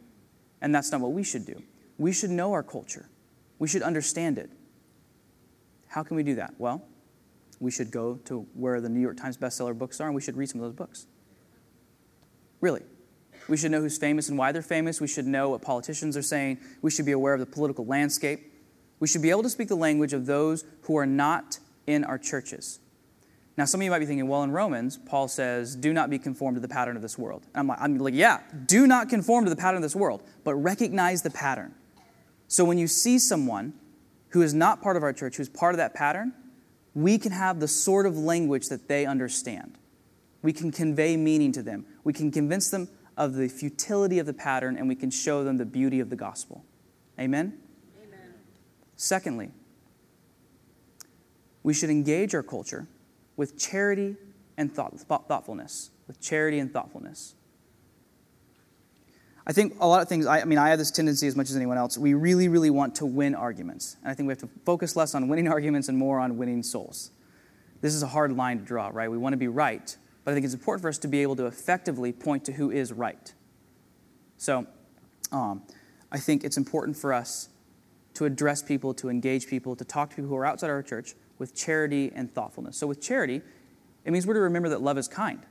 [0.60, 1.62] and that's not what we should do.
[1.96, 3.08] We should know our culture.
[3.58, 4.50] We should understand it.
[5.88, 6.54] How can we do that?
[6.58, 6.84] Well,
[7.60, 10.36] we should go to where the New York Times bestseller books are and we should
[10.36, 11.06] read some of those books.
[12.60, 12.82] Really.
[13.48, 15.00] We should know who's famous and why they're famous.
[15.00, 16.58] We should know what politicians are saying.
[16.82, 18.52] We should be aware of the political landscape.
[19.00, 22.18] We should be able to speak the language of those who are not in our
[22.18, 22.80] churches.
[23.58, 26.18] Now, some of you might be thinking, well, in Romans, Paul says, do not be
[26.20, 27.42] conformed to the pattern of this world.
[27.54, 30.22] And I'm like, I'm like, yeah, do not conform to the pattern of this world,
[30.44, 31.74] but recognize the pattern.
[32.46, 33.72] So when you see someone
[34.28, 36.34] who is not part of our church, who's part of that pattern,
[36.94, 39.76] we can have the sort of language that they understand.
[40.40, 41.84] We can convey meaning to them.
[42.04, 45.56] We can convince them of the futility of the pattern, and we can show them
[45.56, 46.64] the beauty of the gospel.
[47.18, 47.58] Amen?
[48.00, 48.34] Amen.
[48.94, 49.50] Secondly,
[51.64, 52.86] we should engage our culture
[53.38, 54.16] with charity
[54.58, 55.90] and thought, thoughtfulness.
[56.06, 57.34] With charity and thoughtfulness.
[59.46, 61.48] I think a lot of things, I, I, mean, I have this tendency as much
[61.48, 61.96] as anyone else.
[61.96, 63.96] We really, really want to win arguments.
[64.02, 66.62] And I think we have to focus less on winning arguments and more on winning
[66.62, 67.12] souls.
[67.80, 69.10] This is a hard line to draw, right?
[69.10, 71.36] We want to be right, but I think it's important for us to be able
[71.36, 73.32] to effectively point to who is right.
[74.36, 74.66] So
[75.30, 75.62] um,
[76.10, 77.48] I think it's important for us
[78.14, 81.14] to address people, to engage people, to talk to people who are outside our church
[81.38, 82.76] with charity and thoughtfulness.
[82.76, 83.42] So, with charity,
[84.04, 85.44] it means we're to remember that love is kind,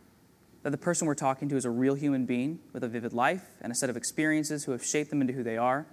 [0.64, 3.44] that the person we're talking to is a real human being with a vivid life
[3.62, 5.86] and a set of experiences who have shaped them into who they are.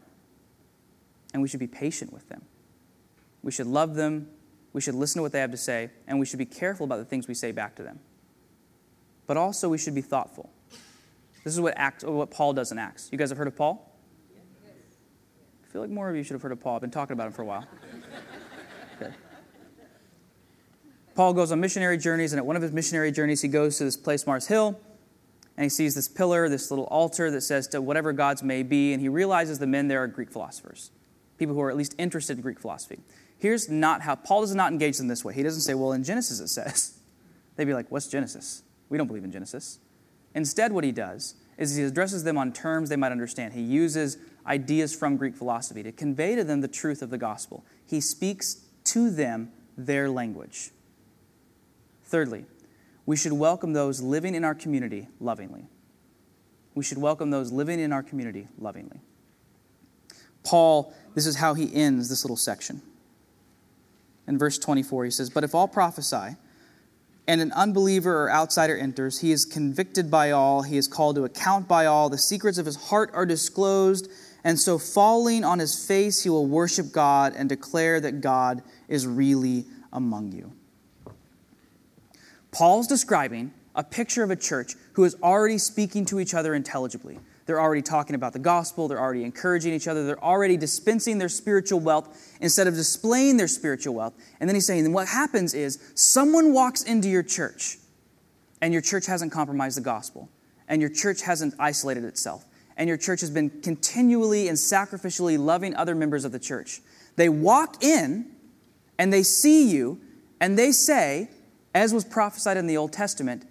[1.32, 2.42] And we should be patient with them.
[3.42, 4.28] We should love them,
[4.72, 6.96] we should listen to what they have to say, and we should be careful about
[6.96, 8.00] the things we say back to them.
[9.26, 10.50] But also, we should be thoughtful.
[11.44, 13.08] This is what, Acts, what Paul does in Acts.
[13.12, 13.90] You guys have heard of Paul?
[15.62, 16.76] I feel like more of you should have heard of Paul.
[16.76, 17.66] I've been talking about him for a while.
[21.14, 23.84] Paul goes on missionary journeys, and at one of his missionary journeys, he goes to
[23.84, 24.78] this place, Mars Hill,
[25.56, 28.92] and he sees this pillar, this little altar that says to whatever gods may be,
[28.92, 30.90] and he realizes the men there are Greek philosophers,
[31.38, 32.98] people who are at least interested in Greek philosophy.
[33.38, 35.34] Here's not how Paul does not engage them this way.
[35.34, 36.98] He doesn't say, well, in Genesis it says.
[37.56, 38.62] They'd be like, what's Genesis?
[38.88, 39.78] We don't believe in Genesis.
[40.34, 43.54] Instead, what he does is he addresses them on terms they might understand.
[43.54, 47.64] He uses ideas from Greek philosophy to convey to them the truth of the gospel.
[47.86, 50.70] He speaks to them their language.
[52.04, 52.44] Thirdly,
[53.06, 55.66] we should welcome those living in our community lovingly.
[56.74, 59.00] We should welcome those living in our community lovingly.
[60.42, 62.82] Paul, this is how he ends this little section.
[64.26, 66.36] In verse 24, he says, But if all prophesy,
[67.26, 71.24] and an unbeliever or outsider enters, he is convicted by all, he is called to
[71.24, 74.10] account by all, the secrets of his heart are disclosed,
[74.42, 79.06] and so falling on his face, he will worship God and declare that God is
[79.06, 80.52] really among you.
[82.54, 87.18] Paul's describing a picture of a church who is already speaking to each other intelligibly.
[87.46, 91.28] They're already talking about the gospel, they're already encouraging each other, they're already dispensing their
[91.28, 94.14] spiritual wealth instead of displaying their spiritual wealth.
[94.38, 97.76] And then he's saying, then what happens is someone walks into your church,
[98.62, 100.30] and your church hasn't compromised the gospel,
[100.68, 102.44] and your church hasn't isolated itself,
[102.76, 106.80] and your church has been continually and sacrificially loving other members of the church.
[107.16, 108.30] They walk in
[108.96, 110.00] and they see you,
[110.40, 111.28] and they say,
[111.74, 113.44] as was prophesied in the Old Testament,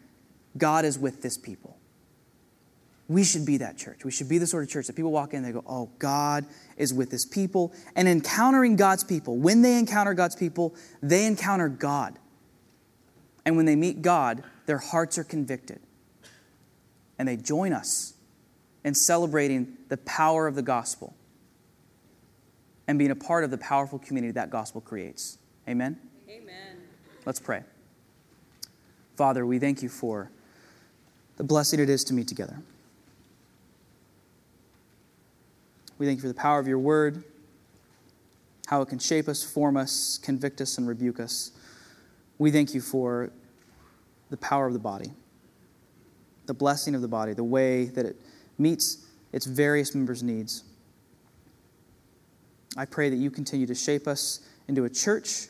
[0.58, 1.78] God is with this people.
[3.10, 4.06] We should be that church.
[4.06, 5.90] We should be the sort of church that people walk in and they go, Oh,
[6.00, 6.46] God
[6.78, 7.74] is with this people.
[7.96, 12.18] And encountering God's people, when they encounter God's people, they encounter God.
[13.46, 15.82] And when they meet God, their hearts are convicted.
[17.20, 18.14] And they join us
[18.86, 21.14] in celebrating the power of the gospel
[22.88, 25.38] and being a part of the powerful community that gospel creates.
[25.68, 25.98] Amen?
[26.30, 26.78] Amen.
[27.26, 27.64] Let's pray.
[29.16, 30.32] Father, we thank you for
[31.38, 32.58] the blessing it is to meet together.
[35.98, 37.24] We thank you for the power of your word,
[38.68, 41.52] how it can shape us, form us, convict us, and rebuke us.
[42.40, 43.32] We thank you for
[44.32, 45.12] the power of the body,
[46.48, 48.16] the blessing of the body, the way that it
[48.58, 50.64] meets its various members' needs.
[52.76, 55.48] I pray that you continue to shape us into a church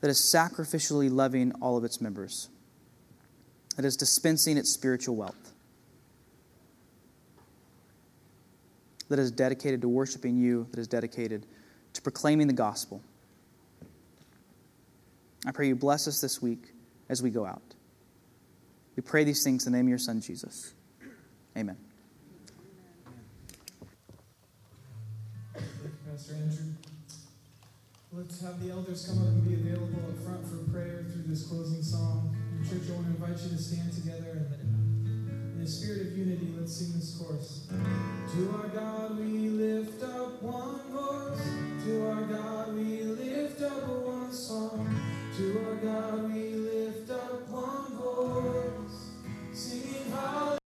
[0.00, 2.48] that is sacrificially loving all of its members
[3.76, 5.52] that is dispensing its spiritual wealth,
[9.08, 11.46] that is dedicated to worshiping you, that is dedicated
[11.94, 13.02] to proclaiming the gospel.
[15.46, 16.72] I pray you bless us this week
[17.08, 17.62] as we go out.
[18.96, 20.74] We pray these things in the name of your Son, Jesus.
[21.56, 21.76] Amen.
[26.12, 26.66] Pastor Andrew.
[28.12, 31.46] Let's have the elders come up and be available up front for prayer through this
[31.46, 32.36] closing song.
[32.62, 36.54] Church, I want to invite you to stand together and in the spirit of unity,
[36.56, 37.66] let's sing this chorus.
[37.68, 41.42] To our God we lift up one voice.
[41.84, 44.88] To our God we lift up one song.
[45.38, 47.10] To our God we lift